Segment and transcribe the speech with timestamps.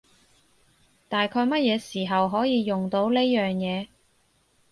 [1.07, 3.87] 大概乜嘢時候可以用到呢樣嘢？